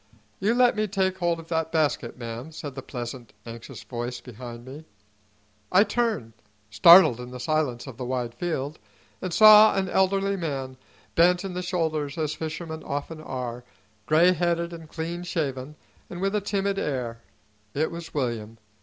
[0.39, 4.65] "You let me take holt o' that basket, ma'am," said the pleasant, anxious voice behind
[4.65, 4.83] me.
[5.71, 6.33] I turned,
[6.71, 8.79] startled in the silence of the wide field,
[9.21, 10.77] and saw an elderly man,
[11.13, 13.63] bent in the shoulders as fishermen often are,
[14.07, 15.75] gray headed and clean shaven,
[16.09, 17.21] and with a timid air.
[17.75, 18.57] It was William.